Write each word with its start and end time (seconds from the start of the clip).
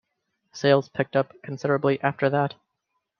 Sales 0.51 0.89
picked 0.89 1.15
up 1.15 1.31
considerably 1.43 2.01
after 2.01 2.27
that. 2.27 2.55